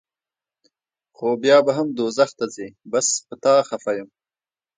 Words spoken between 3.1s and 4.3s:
پۀ تا خفه يم